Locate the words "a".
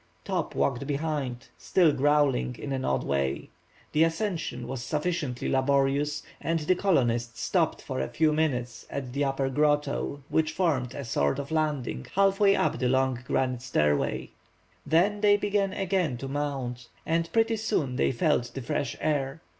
7.99-8.07, 10.95-11.05